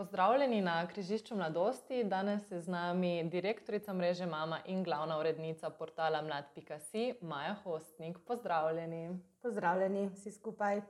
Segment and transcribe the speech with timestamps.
[0.00, 2.04] Pozdravljeni na križišču mladosti.
[2.04, 8.18] Danes je z nami direktorica mreže Mama in glavna urednica portala Mlad.si, Maja Hostnik.
[8.26, 9.20] Pozdravljeni.
[9.42, 10.80] Pozdravljeni vsi skupaj.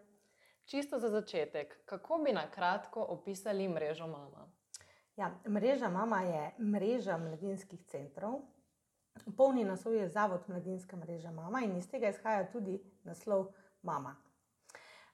[0.65, 4.46] Čisto za začetek, kako bi na kratko opisali mrežo Mama?
[5.16, 8.40] Ja, mreža Mama je mreža mladinskih centrov.
[9.36, 13.48] Polni naslov je Zavod Mladinska mreža Mama in iz tega izhaja tudi naslov
[13.82, 14.16] Mama.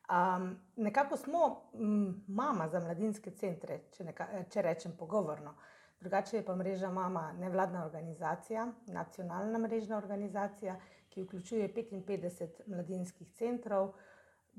[0.07, 5.55] Um, nekako smo m, mama za mladinske centre, če, neka, če rečem pogovorno.
[6.01, 10.77] Drugače je pa mreža Mama nevladna organizacija, nacionalna mrežna organizacija,
[11.09, 13.93] ki vključuje 55 mladinskih centrov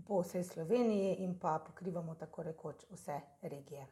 [0.07, 3.87] po vsej Sloveniji in pa pokrivamo tako rekoč vse regije.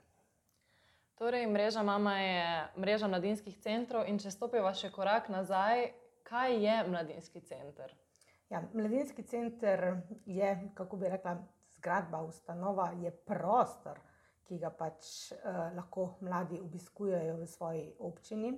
[1.15, 5.91] Torej, mreža Mama je mreža mladinskih centrov in če stopiva še korak nazaj,
[6.23, 7.95] kaj je mladinski center?
[8.49, 11.37] Ja, mladinski center je, kako bi rekla,
[11.77, 13.99] zgradba, ustanova, je prostor,
[14.45, 18.53] ki ga pač eh, lahko mladi obiskujejo v svoji občini.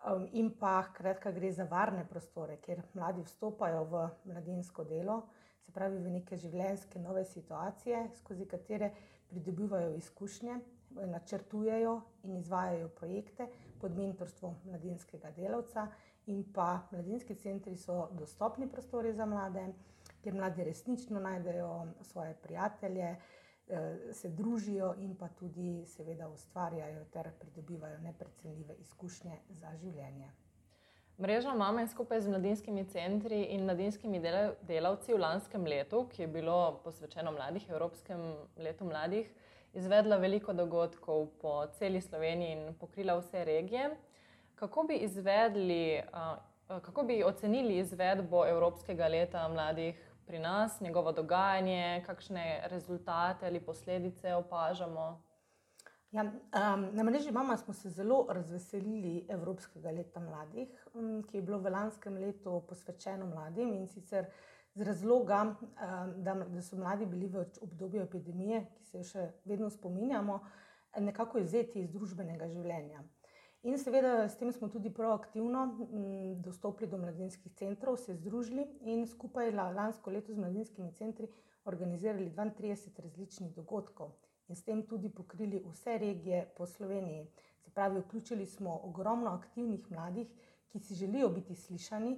[0.00, 5.18] Um, in pa hkrati gre za varne prostore, kjer mladi vstopajo v mladinsko delo,
[5.60, 8.94] se pravi v neke življenjske nove situacije, skozi katere
[9.28, 10.56] pridobivajo izkušnje,
[10.90, 13.46] načrtujejo in izvajajo projekte
[13.80, 15.86] pod mentorstvom mladinskega delavca
[16.26, 19.66] in pa mladinski centri so dostopni prostori za mlade,
[20.22, 23.16] kjer mladi resnično najdejo svoje prijatelje,
[23.68, 30.30] eh, se družijo in pa tudi seveda ustvarjajo ter pridobivajo neprecenljive izkušnje za življenje.
[31.20, 34.20] Mreža Mama je skupaj z mladinskimi centri in mladinskimi
[34.62, 38.22] delavci v lanskem letu, ki je bilo posvečeno mladih, Evropskem
[38.56, 39.28] letu mladih,
[39.72, 43.90] izvedla veliko dogodkov po celi Sloveniji in pokrila vse regije.
[44.54, 46.02] Kako bi, izvedli,
[46.66, 54.34] kako bi ocenili izvedbo Evropskega leta mladih pri nas, njegovo dogajanje, kakšne rezultate ali posledice
[54.34, 55.22] opažamo?
[56.10, 56.24] Ja,
[56.92, 60.86] na mreži Mama smo se zelo razveselili Evropskega leta mladih,
[61.30, 64.26] ki je bilo v lanskem letu posvečeno mladim in sicer
[64.80, 65.54] z razloga,
[66.16, 70.38] da, da so mladi bili v obdobju epidemije, ki se jo še vedno spominjamo,
[71.04, 73.02] nekako izvzeti iz družbenega življenja.
[73.68, 75.66] In seveda s tem smo tudi proaktivno
[76.40, 81.28] dostopili do mladinskih centrov, se združili in skupaj lansko leto z mladinskimi centri
[81.68, 84.16] organizirali 32 različnih dogodkov
[84.48, 87.28] in s tem tudi pokrili vse regije po Sloveniji.
[87.60, 90.32] Se pravi, vključili smo ogromno aktivnih mladih,
[90.72, 92.16] ki si želijo biti slišani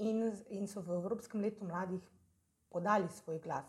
[0.00, 2.02] in, in so v Evropskem letu mladih
[2.70, 3.68] podali svoj glas.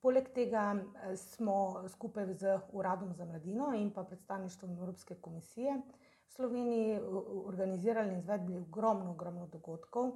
[0.00, 5.80] Poleg tega eh, smo skupaj z Uradom za mladino in pa predstavništvom Evropske komisije
[6.28, 7.00] v Sloveniji
[7.44, 10.12] organizirali in izvedli ogromno, ogromno dogodkov.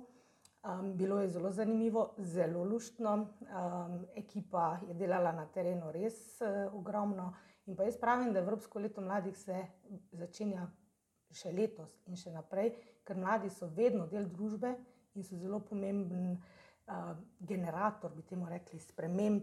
[0.63, 6.75] Um, bilo je zelo zanimivo, zelo luštno, um, ekipa je delala na terenu res uh,
[6.75, 7.33] ogromno.
[7.67, 9.65] In pa jaz pravim, da Evropsko leto mladih se
[10.13, 10.69] začenja
[11.35, 12.71] še letos in še naprej,
[13.05, 14.77] ker mladi so vedno del družbe
[15.15, 16.43] in so zelo pomemben
[16.85, 19.43] uh, generator, bi temu rekli, sprememb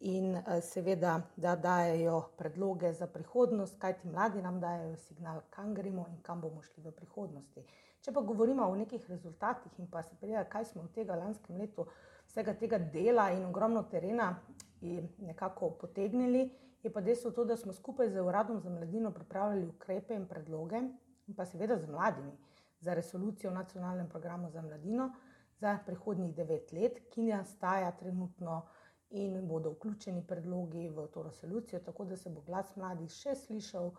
[0.00, 5.74] in uh, seveda, da dajo predloge za prihodnost, kaj ti mladi nam dajo signal, kam
[5.74, 7.64] gremo in kam bomo šli v prihodnosti.
[8.04, 11.56] Če pa govorimo o nekih rezultatih in pa se prijeva, kaj smo v tega lanskem
[11.58, 11.88] letu,
[12.28, 14.36] vsega tega dela in ogromno terena
[14.80, 16.50] nekako potegnili,
[16.84, 20.78] je pa dejstvo to, da smo skupaj z Uradom za mladino pripravili ukrepe in predloge
[20.78, 22.36] in pa seveda z mladimi
[22.80, 25.12] za resolucijo o nacionalnem programu za mladino
[25.60, 28.66] za prihodnjih devet let, ki nastaja trenutno
[29.10, 33.90] in bodo vključeni predlogi v to resolucijo, tako da se bo glas mladih še slišal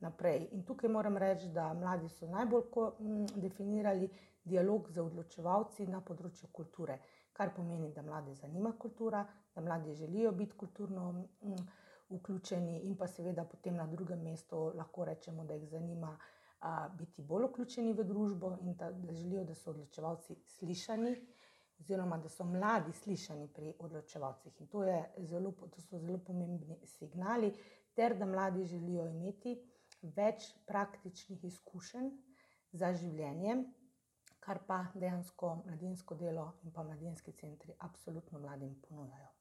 [0.00, 0.48] naprej.
[0.52, 2.64] In tukaj moram reči, da mladi so najbolj
[3.34, 4.10] definirali
[4.44, 6.98] dialog z odločevalci na področju kulture,
[7.32, 11.10] kar pomeni, da mlade zanima kultura, da mladi želijo biti kulturno
[12.08, 16.16] vključeni in pa seveda potem na drugem mestu lahko rečemo, da jih zanima
[16.98, 21.14] biti bolj vključeni v družbo in da, da želijo, da so odločevalci slišani,
[21.80, 24.60] oziroma da so mladi slišani pri odločevalcih.
[24.60, 24.82] In to,
[25.30, 27.52] zelo, to so zelo pomembni signali,
[27.94, 29.54] ter da mladi želijo imeti
[30.02, 32.10] več praktičnih izkušenj
[32.72, 33.56] za življenje,
[34.40, 39.37] kar pa dejansko mladinsko delo in pa mladinski centri absolutno mladim ponujajo.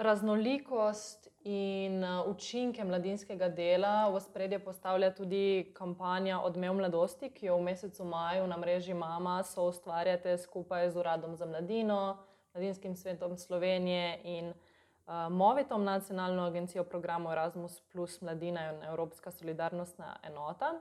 [0.00, 7.58] Raznolikost in uh, učinke mladinskega dela v spredje postavlja tudi kampanja Odmev mladosti, ki jo
[7.58, 12.16] v mesecu maju na mreži Mama so ustvarjate skupaj z Uradom za mladino,
[12.54, 17.82] Mladinskim svetom Slovenije in uh, Movitom, nacionalno agencijo programov Erasmus,
[18.22, 20.78] Mladina in Evropska solidarnostna enota.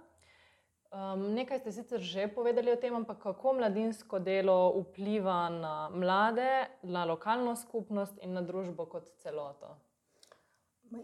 [0.89, 6.65] Um, nekaj ste sicer že povedali o tem, ampak kako mladinsko delo vpliva na mlade,
[6.81, 9.77] na lokalno skupnost in na družbo kot celoto?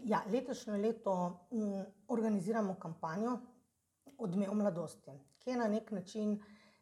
[0.02, 3.38] Ja, letošnje leto m, organiziramo kampanjo
[4.18, 6.38] Odmev mladosti, ki je na nek način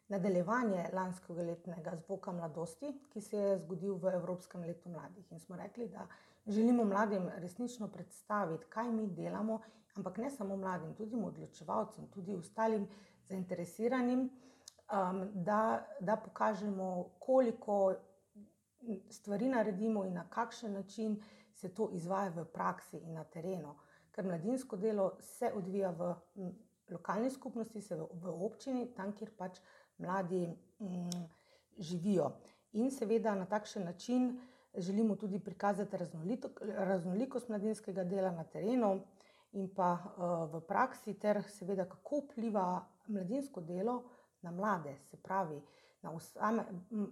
[0.08, 5.32] nadaljevanje lanskega letnega zvoka mladosti, ki se je zgodil v Evropskem letu mladih.
[5.32, 6.06] In smo rekli, da
[6.46, 9.60] želimo mladim resnično predstaviti, kaj mi delamo,
[9.94, 12.88] ampak ne samo mladim, tudi odločevalcem, tudi ostalim
[13.28, 17.94] zainteresiranim, um, da, da pokažemo, koliko
[19.10, 23.74] stvari naredimo in na kakšen način se to izvaja v praksi in na terenu.
[24.10, 26.14] Ker mladinsko delo se odvija v
[26.90, 29.58] lokalni skupnosti, se v, v občini, tam, kjer pač
[29.98, 30.46] mladi
[30.78, 31.24] mm,
[31.78, 32.30] živijo.
[32.72, 34.40] In seveda na takšen način
[34.76, 35.96] želimo tudi prikazati
[36.76, 39.00] raznolikost mladinskega dela na terenu
[39.52, 44.02] in pa uh, v praksi, ter seveda kako vpliva mladinsko delo
[44.42, 45.60] na mlade, se pravi
[46.02, 46.64] na usame,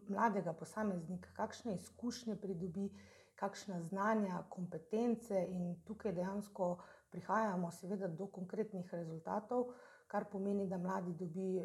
[0.08, 2.90] mladega posameznika, kakšne izkušnje pridobi,
[3.34, 6.76] kakšna znanja, kompetence in tukaj dejansko
[7.10, 9.72] prihajamo seveda do konkretnih rezultatov,
[10.06, 11.62] kar pomeni, da mladi dobi,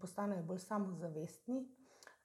[0.00, 1.60] postanejo bolj samozavestni,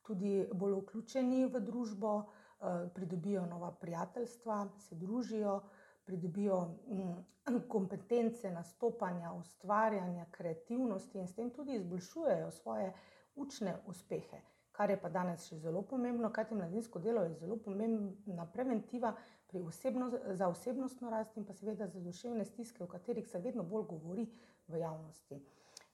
[0.07, 2.44] tudi bolj vključeni v družbo, eh,
[2.93, 5.61] pridobijo nova prijateljstva, se družijo,
[6.05, 7.25] pridobijo mm,
[7.73, 12.93] kompetence nastopanja, ustvarjanja, kreativnosti in s tem tudi izboljšujejo svoje
[13.35, 14.41] učne uspehe.
[14.71, 19.13] Kar je pa danes še zelo pomembno, kajti mladinsko delo je zelo pomembna preventiva
[19.55, 23.85] osebno, za osebnostno rast in pa seveda za duševne stiske, o katerih se vedno bolj
[23.89, 24.25] govori
[24.67, 25.39] v javnosti.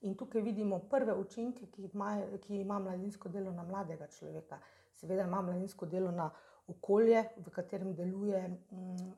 [0.01, 4.57] In tukaj vidimo prve učinke, ki, ima, ki ima mladinsko delo na mladega človeka.
[4.97, 6.31] Seveda ima mladinsko delo na
[6.71, 9.13] okolje, v katerem deluje mm,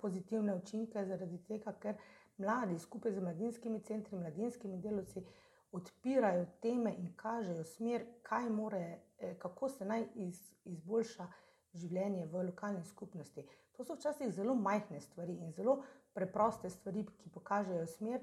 [0.00, 1.98] pozitivne učinke, zaradi tega, ker
[2.38, 5.24] mladi skupaj z mladinskimi centri, mladinskimi delovci
[5.72, 11.26] odpirajo teme in kažejo smer, kaj more, eh, kako se naj iz, izboljša
[11.74, 13.44] življenje v lokalni skupnosti.
[13.76, 15.82] To so včasih zelo majhne stvari in zelo
[16.14, 18.20] preproste stvari, ki pokažejo smer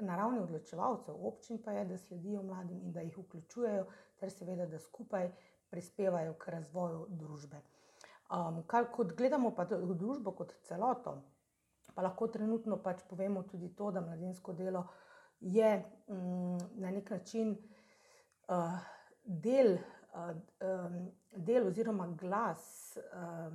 [0.00, 3.86] na ravni odločevalcev, občin pa je, da sledijo mladim in da jih vključujejo,
[4.20, 5.32] ter seveda, da skupaj
[5.70, 7.62] prispevajo k razvoju družbe.
[8.32, 11.18] Um, kar, kot gledamo pa družbo kot celoto,
[11.94, 14.94] pa lahko trenutno pač povemo tudi to, da mladinsko delo uh,
[15.44, 17.56] je um, na nek način
[18.48, 18.78] uh,
[19.24, 19.78] del, uh,
[20.60, 23.52] um, del oziroma glas uh,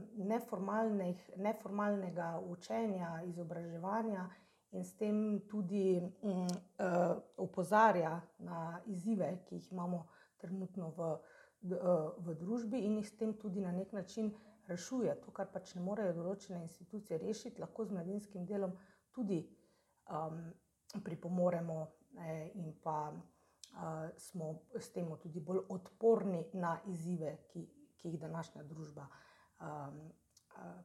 [1.38, 4.30] neformalnega učenja, izobraževanja
[4.72, 6.48] in s tem tudi um, uh,
[7.38, 10.08] opozarja na izzive, ki jih imamo
[10.38, 11.16] trenutno v,
[12.18, 14.32] v družbi in jih s tem tudi na nek način
[14.70, 15.16] rešuje.
[15.26, 18.78] To, kar pač ne morejo določene institucije rešiti, lahko z mladinskim delom
[19.16, 19.42] tudi
[20.10, 20.44] um,
[21.04, 27.68] pripomoremo eh, in pa eh, smo s tem tudi bolj odporni na izzive, ki,
[27.98, 29.66] ki jih današnja družba eh,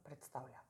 [0.05, 0.61] predstavlja.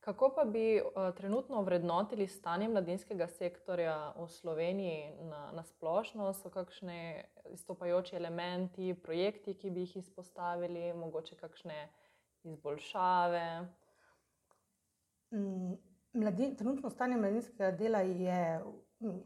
[0.00, 0.82] Kako pa bi
[1.16, 6.30] trenutno vrednotili stanje mladinskega sektorja v Sloveniji na, na splošno?
[6.32, 11.88] So kakšne izstopajoči elementi, projekti, ki bi jih izpostavili, mogoče kakšne
[12.52, 13.68] izboljšave?
[15.30, 15.74] Mm,
[16.12, 18.60] mladin, trenutno stanje mladinskega dela je,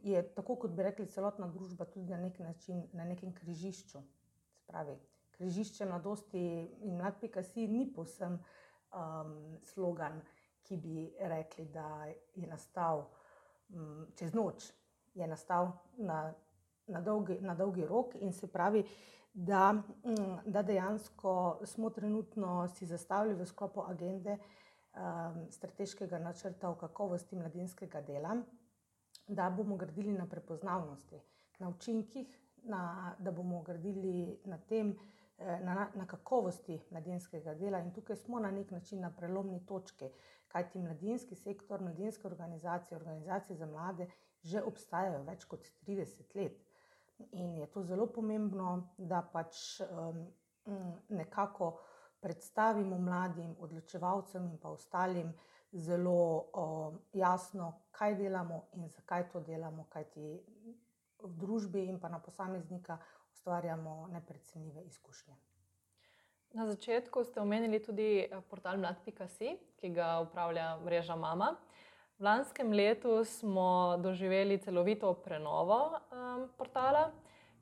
[0.02, 4.02] je, tako kot bi rekli, celotna družba tudi na nek način na nekem križišču.
[4.62, 4.96] Spravi,
[5.37, 6.40] križišče mladosti
[6.82, 10.20] in mlad pikasi ni posem um, slogan,
[10.62, 13.06] ki bi rekli, da je nastal
[13.69, 14.73] um, čez noč,
[15.14, 16.35] je nastal na,
[16.87, 18.85] na, dolgi, na dolgi rok in se pravi.
[19.32, 19.82] Da,
[20.46, 28.00] da dejansko smo trenutno si zastavili v sklopu agende um, strateškega načrta o kakovosti mladinskega
[28.00, 28.37] dela,
[29.28, 31.20] da bomo gradili na prepoznavnosti,
[31.58, 34.96] na učinkih, na, da bomo gradili na tem,
[35.38, 37.78] eh, na, na kakovosti mladinskega dela.
[37.78, 40.10] In tukaj smo na nek način na prelomni točki,
[40.49, 44.06] kajti mladinski sektor, mladinske organizacije, organizacije za mlade
[44.42, 46.54] že obstajajo več kot 30 let.
[47.32, 50.26] In je to zelo pomembno, da pač um,
[51.08, 51.78] nekako
[52.20, 55.32] predstavimo mladim, odločevalcem in pa ostalim
[55.72, 60.40] zelo o, jasno, kaj delamo in zakaj to delamo, kaj ti
[61.22, 62.98] v družbi in pa na posameznika
[63.32, 65.36] ustvarjamo neprecenljive izkušnje.
[66.52, 71.54] Na začetku ste omenili tudi eh, portal mlad.si, ki ga upravlja mreža Mama.
[72.20, 77.08] V lanskem letu smo doživeli celovito prenovo um, portala.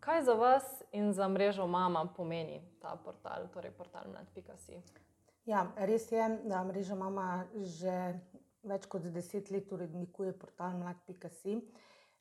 [0.00, 4.82] Kaj za vas in za mrežo Mama pomeni ta portal, torej portal mlad.si?
[5.46, 8.18] Ja, res je, da mreža Mama že
[8.66, 11.54] več kot deset let urednikuje portal mlad.si,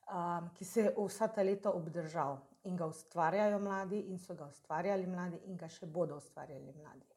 [0.05, 2.37] um, ki se je vsa ta leta obdržal
[2.69, 7.16] in ga ustvarjajo mladi, in so ga ustvarjali mladi, in ga še bodo ustvarjali mladi.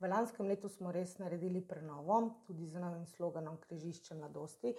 [0.00, 4.74] V lanskem letu smo res naredili prenovo, tudi z novim sloganom Križišče mladosti,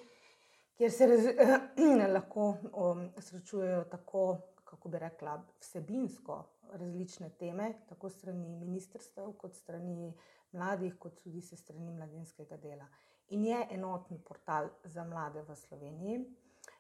[0.76, 1.28] kjer se raz,
[2.16, 4.26] lahko um, srečujejo tako,
[4.64, 6.44] kako bi rekla, vsebinsko
[6.74, 10.14] različne teme, tako strani ministrstev, kot strani
[10.52, 12.88] mladih, kot tudi se strani mladinskega dela.
[13.30, 16.26] In je enoten portal za mlade v Sloveniji.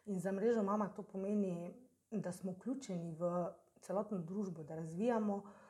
[0.05, 1.73] In za mrežo Mama to pomeni,
[2.11, 3.47] da smo vključeni v
[3.81, 5.64] celotno družbo, da razvijamo eh,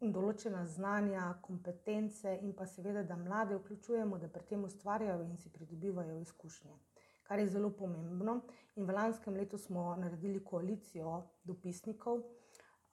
[0.00, 5.52] določena znanja, kompetence in pa seveda, da mlade vključujemo, da pri tem ustvarjajo in si
[5.52, 6.76] pridobivajo izkušnje.
[7.24, 8.40] Kar je zelo pomembno.
[8.76, 12.24] In v lanskem letu smo naredili koalicijo dopisnikov,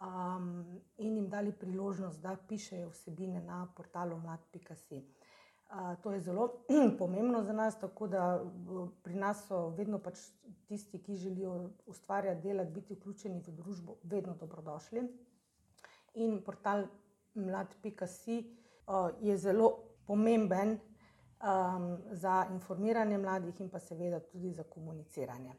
[0.02, 5.02] um, in jim dali priložnost, da pišejo vsebine na portalu mlad.si.
[5.72, 6.50] Uh, to je zelo
[7.00, 8.44] pomembno za nas, tako da
[9.04, 10.20] pri nas so vedno pač
[10.68, 15.08] tisti, ki želijo ustvarjati, delati, biti vključeni v družbo, vedno dobrodošli.
[16.14, 16.88] In portal
[17.34, 18.44] mlad.si
[18.88, 19.78] uh, je zelo
[20.08, 20.80] pomemben
[21.42, 25.54] um, za informiranje mladih in pa seveda tudi za komuniciranje.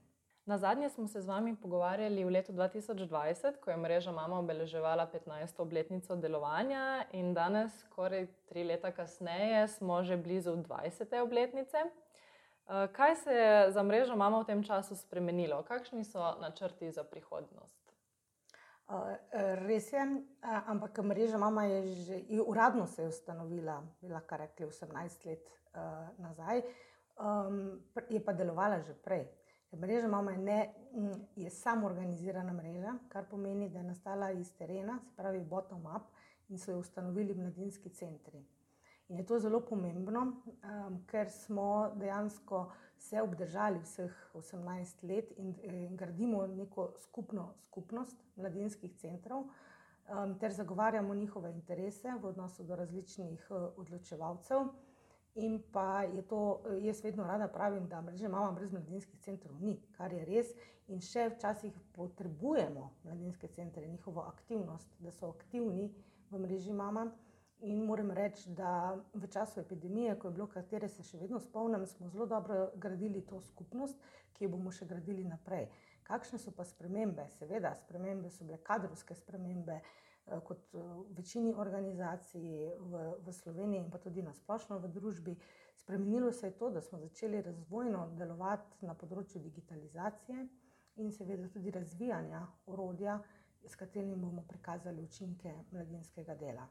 [0.45, 5.07] Na zadnje smo se z vami pogovarjali v letu 2020, ko je mreža Mama obeleževala
[5.07, 5.61] 15.
[5.63, 11.23] obletnico delovanja, in danes, skoraj tri leta kasneje, smo že blizu 20.
[11.23, 11.77] obletnice.
[11.79, 15.63] Eh, kaj se je za mrežo Mama v tem času spremenilo?
[15.63, 17.82] Kakšni so načrti za prihodnost?
[18.89, 20.03] Eh, res je,
[20.43, 25.49] ampak mreža Mama je že uradno se je ustanovila, bila kar rekli 18 let
[26.19, 29.29] nazaj, ehm, je pa delovala že prej.
[29.73, 30.75] Mreža Mama je, ne,
[31.37, 36.13] je samo organizirana mreža, kar pomeni, da je nastala iz terena, se pravi bottom-up,
[36.49, 38.45] in so jo ustanovili mladinski centri.
[39.09, 45.55] In je to zelo pomembno, um, ker smo dejansko se obdržali vseh 18 let in,
[45.63, 52.77] in gradimo neko skupno skupnost mladinskih centrov, um, ter zagovarjamo njihove interese v odnosu do
[52.77, 54.69] različnih uh, odločevalcev.
[55.35, 59.79] In pa je to, jaz vedno rada pravim, da mreže imamo brez mladinskih centrov, ni,
[59.97, 60.53] kar je res.
[60.89, 65.89] In še včasih potrebujemo mladinske centre, njihovo aktivnost, da so aktivni
[66.31, 67.07] v mreži mama.
[67.63, 71.87] In moram reči, da v času epidemije, ko je bilo, katere se še vedno spomnim,
[71.87, 73.99] smo zelo dobro gradili to skupnost,
[74.35, 75.69] ki jo bomo še gradili naprej.
[76.03, 77.29] Kakšne so pa spremembe?
[77.39, 79.79] Seveda, spremembe so bile kadrovske spremembe.
[80.27, 84.91] Eh, kot v eh, večini organizacij v, v Sloveniji in pa tudi na splošno v
[84.95, 85.35] družbi.
[85.75, 90.47] Spremenilo se je to, da smo začeli razvojno delovati na področju digitalizacije
[91.03, 93.19] in seveda tudi razvijanja orodja,
[93.67, 96.69] s katerim bomo prikazali učinke mladinskega dela.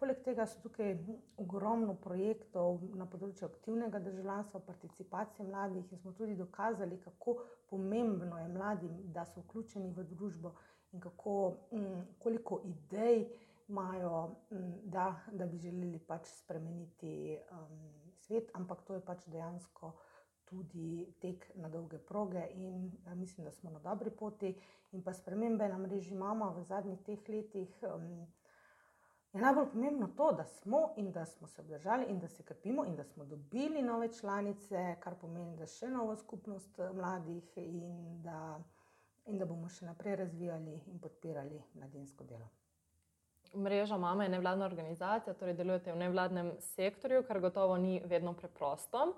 [0.00, 0.94] Poleg tega so tukaj
[1.42, 7.34] ogromno projektov na področju aktivnega državljanstva, participacije mladih in smo tudi dokazali, kako
[7.68, 10.54] pomembno je mladim, da so vključeni v družbo
[10.96, 11.34] in kako,
[11.76, 13.26] mm, koliko idej
[13.68, 17.76] imajo, mm, da, da bi želeli pač spremeniti um,
[18.24, 19.92] svet, ampak to je pač dejansko
[20.46, 24.54] tudi tek na dolge proge in ja, mislim, da smo na dobri poti.
[24.92, 27.76] In pa spremembe na mreži imamo v zadnjih teh letih.
[27.82, 28.26] Um,
[29.36, 32.84] Je najbolj pomembno to, da smo in da smo se obdržali in da se krpimo
[32.84, 38.56] in da smo dobili nove članice, kar pomeni, da še novo skupnost mladih in da
[39.26, 42.48] in da bomo še naprej razvijali in podpirali mladinsko delo.
[43.54, 49.12] Mreža Mama je nevladna organizacija, torej delujete v nevladnem sektorju, kar gotovo ni vedno preprosto.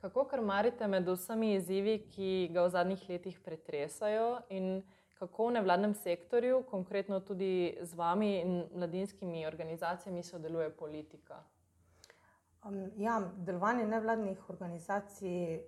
[0.00, 4.84] Kako krmarite med vsemi izzivi, ki ga v zadnjih letih pretresajo, in
[5.24, 11.42] kako v nevladnem sektorju, konkretno tudi z vami in mladinskimi organizacijami, sodeluje politika?
[12.64, 15.60] Um, ja, delovanje nevladnih organizacij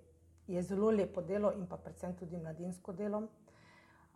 [0.47, 3.27] je zelo lepo delo in pa predvsem tudi mladinsko delo.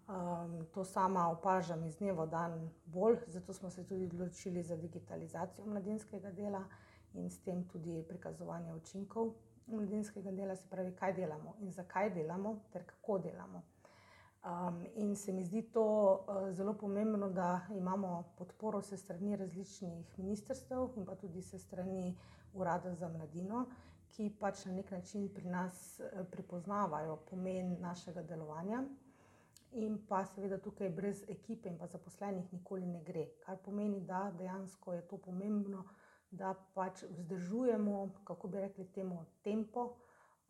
[0.07, 4.75] Um, to sama opažam iz dneva v dan bolj, zato smo se tudi odločili za
[4.75, 6.63] digitalizacijo mladinskega dela
[7.13, 9.33] in s tem tudi prikazovanje učinkov
[9.67, 13.63] mladinskega dela, se pravi, kaj delamo in zakaj delamo, ter kako delamo.
[14.43, 15.83] Um, in se mi zdi to
[16.27, 22.17] uh, zelo pomembno, da imamo podporo se strani različnih ministrstev in pa tudi se strani
[22.53, 23.65] Urada za mladino,
[24.09, 28.83] ki pač na nek način pri nas uh, prepoznavajo pomen našega delovanja
[29.71, 33.27] in pa seveda tukaj brez ekipe in pa zaposlenih nikoli ne gre.
[33.45, 35.85] Kar pomeni, da dejansko je to pomembno,
[36.31, 39.93] da pač vzdržujemo, kako bi rekli, temu tempo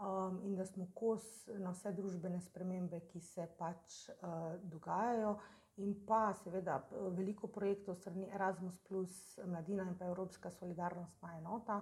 [0.01, 5.37] um, in da smo kos na vse družbene spremembe, ki se pač uh, dogajajo.
[5.81, 6.81] In pa seveda
[7.15, 8.81] veliko projektov strani Erasmus,
[9.45, 11.79] Mladina in pa Evropska solidarnostna enota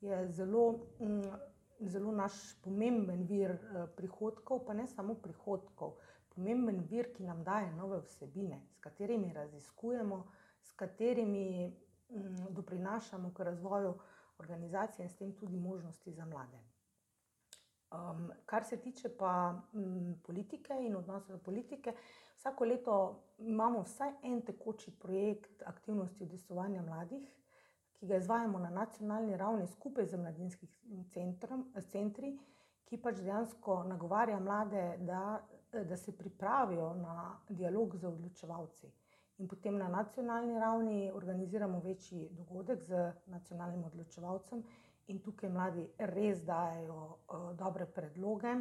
[0.00, 0.68] je zelo,
[1.00, 5.96] mm, zelo naš pomemben vir uh, prihodkov, pa ne samo prihodkov
[6.34, 10.22] pomemben vir, ki nam daje nove vsebine, s katerimi raziskujemo,
[10.62, 11.72] s katerimi
[12.50, 13.94] doprinašamo k razvoju
[14.38, 16.58] organizacije in s tem tudi možnosti za mlade.
[17.92, 21.92] Um, kar se tiče pa um, politike in odnosa do politike,
[22.36, 22.94] vsako leto
[23.38, 27.26] imamo vsaj en tekoči projekt aktivnosti udestovanja mladih,
[27.92, 30.68] ki ga izvajamo na nacionalni ravni skupaj z mladinskim
[31.12, 32.32] centrom, centri,
[32.88, 38.88] ki pač dejansko nagovarja mlade, da, da se pripravijo na dialog z odločevalci.
[39.38, 44.64] In potem na nacionalni ravni organiziramo večji dogodek z nacionalnim odločevalcem,
[45.06, 48.54] in tukaj mladi res dajo uh, dobre predloge.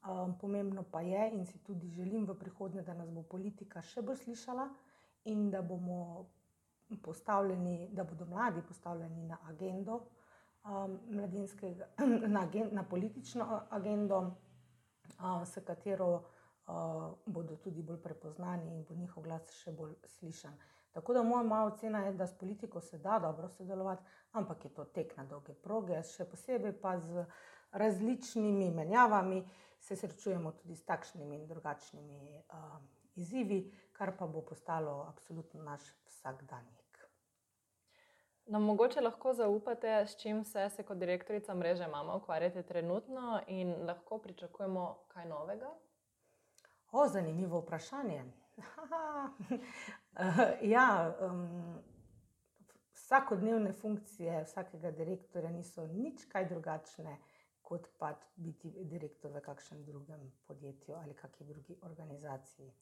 [0.00, 4.02] Um, pomembno pa je, in si tudi želim v prihodnje, da nas bo politika še
[4.02, 4.68] bolj slišala
[5.28, 5.68] in da, da
[8.04, 10.00] bodo mladi postavljeni na agendo,
[10.64, 10.98] um,
[12.34, 14.32] na, agen, na politično agendo,
[15.18, 16.22] uh, s katero uh,
[17.26, 20.56] bodo tudi bolj prepoznani in bo njihov glas še bolj slišan.
[20.92, 24.74] Tako da moja moja ocena je, da s politiko se da dobro sodelovati, ampak je
[24.74, 27.24] to tek na dolge proge, še posebej pa z
[27.72, 29.44] različnimi menjavami
[29.80, 32.76] se srečujemo tudi s takšnimi in drugačnimi uh,
[33.14, 36.80] izzivi, kar pa bo postalo absolutno naš vsakdanjik.
[38.50, 43.74] Nam mogoče lahko zaupate, s čim se, se kot direktorica mreže Mama ukvarjate trenutno in
[43.86, 45.70] lahko pričakujemo kaj novega?
[46.92, 48.24] O, zanimivo vprašanje.
[50.74, 51.78] ja, um,
[52.92, 57.16] vsakodnevne funkcije vsakega direktorja niso nič kaj drugačne,
[57.62, 62.72] kot pa biti direktor v kakšnem drugem podjetju ali kakšni drugi organizaciji.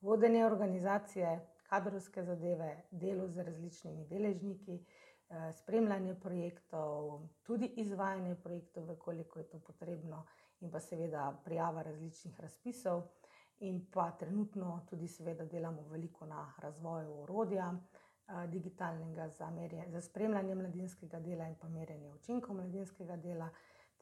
[0.00, 9.38] Vodenje organizacije, kadrovske zadeve, delo z različnimi deležniki, eh, spremljanje projektov, tudi izvajanje projektov, koliko
[9.38, 10.26] je to potrebno,
[10.60, 13.02] in pa seveda prijava različnih razpisov
[13.62, 20.00] in pa trenutno tudi, seveda, delamo veliko na razvoju orodja eh, digitalnega za, merje, za
[20.00, 23.50] spremljanje mladinskega dela in pa merjenje učinkov mladinskega dela,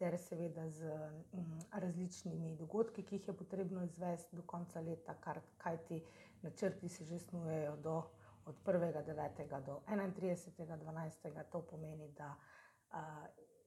[0.00, 0.88] ter seveda z
[1.33, 6.02] mm, različnimi dogodki, ki jih je potrebno izvesti do konca leta, kar, kaj ti
[6.43, 8.02] načrti se že snujejo do.
[8.47, 9.65] Od 1.9.
[9.67, 11.43] do 31.12.
[11.52, 12.99] to pomeni, da uh,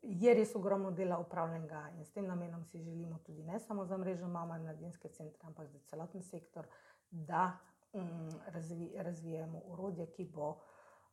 [0.04, 3.98] je res ogromno dela upravljenega in s tem namenom si želimo tudi ne samo za
[3.98, 6.68] mrežo Mama in mladinske centre, ampak za celoten sektor,
[7.12, 7.58] da
[7.94, 10.58] um, razvi, razvijemo urodje, ki bo,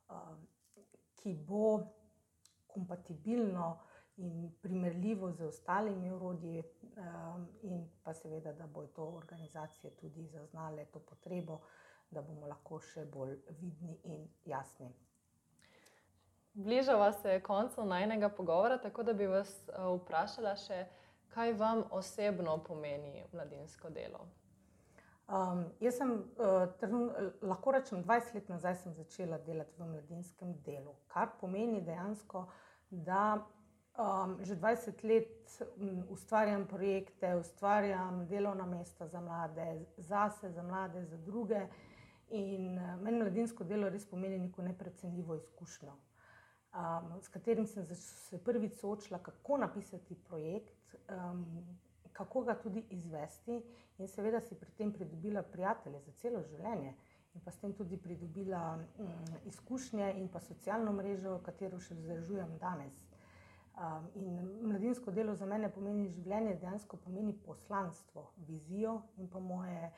[0.09, 0.46] um,
[1.14, 1.81] ki bo
[2.66, 3.79] kompatibilno
[4.16, 6.62] in primerljivo z ostalimi urodji,
[6.96, 11.61] um, in pa seveda, da bo to organizacije tudi zaznale to potrebo,
[12.11, 14.90] da bomo lahko še bolj vidni in jasni.
[16.54, 20.84] Bližava se koncu najnega pogovora, tako da bi vas uh, vprašala še,
[21.30, 24.26] kaj vam osebno pomeni mladinsko delo.
[25.30, 26.10] Um, jaz sem,
[26.42, 27.06] uh, trn,
[27.46, 32.48] lahko rečem, 20 let nazaj sem začela delati v mladinskem delu, kar pomeni dejansko,
[32.90, 33.38] da
[33.94, 41.06] um, že 20 let um, ustvarjam projekte, ustvarjam delovna mesta za mlade, zase, za mlade,
[41.06, 41.62] za druge.
[42.34, 45.94] In uh, meni mladinsko delo res pomeni neko neprecenljivo izkušnjo
[46.74, 51.46] um, s katerim sem se prvič soočila, kako napisati projekt, um,
[52.12, 53.62] kako ga tudi izvesti,
[53.98, 56.94] in seveda si pri tem pridobila prijatelje za celo življenje.
[57.35, 59.11] In pa s tem tudi pridobila um,
[59.46, 62.96] izkušnje in pa socialno mrežo, katero še vzdržujem danes.
[63.80, 69.92] Um, in mladinsko delo za mene pomeni življenje, dejansko pomeni poslanstvo, vizijo in pa moje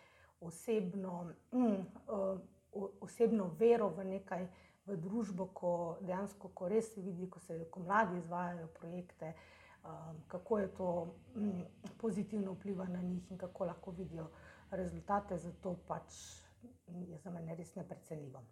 [0.45, 4.47] osebno, um, uh, osebno vero v nekaj,
[4.87, 9.35] v družbo, ko dejansko, ko res se vidi, ko se ko mladi izvajajo projekte,
[9.85, 10.89] um, kako je to
[11.37, 11.63] um,
[11.99, 14.31] pozitivno vpliva na njih in kako lahko vidijo
[14.71, 16.19] rezultate, zato pač
[16.87, 18.43] je za mene res neprecenljivo.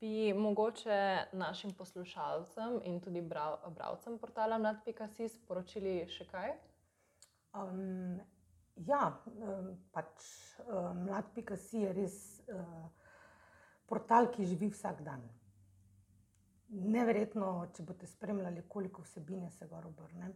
[0.00, 6.52] Bi mogoče našim poslušalcem in tudi bralcem portala Mlad.si sporočili še kaj?
[7.54, 8.20] Um,
[8.76, 10.28] ja, um, pač
[10.66, 12.20] um, Mlad.si je res.
[12.46, 13.05] Uh,
[13.86, 15.22] portal, ki živi vsak dan.
[16.68, 20.32] Neverjetno, če boste spremljali, koliko vsebine se ga obrne,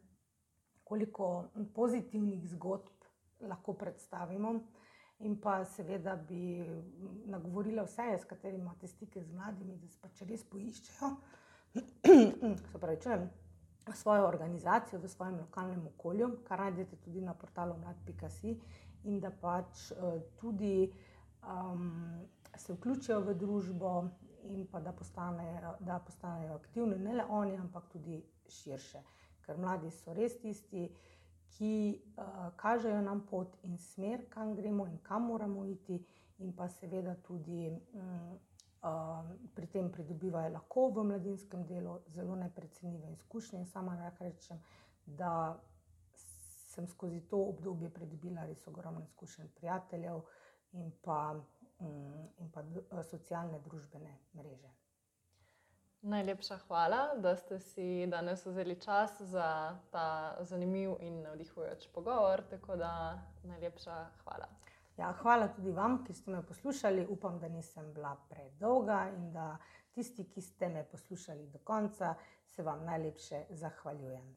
[0.85, 3.09] koliko pozitivnih zgodb
[3.41, 4.55] lahko predstavimo.
[5.21, 6.65] In pa seveda bi
[7.29, 11.11] nagovorila vse, s katerimi imate stike z mladimi, da se pač res poiščejo
[13.03, 13.27] čujem,
[13.95, 18.57] svojo organizacijo v svojem lokalnem okolju, kar najdete tudi na portalu mlad.si,
[19.05, 20.89] in da pač uh, tudi
[21.43, 22.25] um,
[22.57, 23.93] se vključijo v družbo
[24.45, 29.03] in pa da postanejo, da postanejo aktivni, ne le oni, ampak tudi širše.
[29.47, 30.89] Ker mladi so res tisti,
[31.51, 31.73] ki
[32.17, 35.99] uh, kažejo nam pot in smer, kam gremo in kam moramo iti,
[36.39, 38.39] in pa seveda tudi um,
[39.55, 43.67] pri tem pridobivajo lahko v mladinskem delu zelo neprecenljive izkušnje.
[43.67, 44.61] Sama lahko rečem,
[45.07, 45.61] da
[46.71, 50.23] sem skozi to obdobje pridobila res ogromno izkušenj prijateljev
[50.73, 51.35] in pa,
[51.81, 52.63] in pa
[53.03, 54.71] socialne družbene mreže.
[56.03, 62.43] Najlepša hvala, da ste si danes vzeli čas za ta zanimiv in navdihujoč pogovor.
[62.51, 64.49] Tako da najlepša hvala.
[64.97, 67.07] Ja, hvala tudi vam, ki ste me poslušali.
[67.09, 69.57] Upam, da nisem bila predolga in da
[69.93, 72.15] tisti, ki ste me poslušali do konca,
[72.47, 74.37] se vam najlepše zahvaljujem.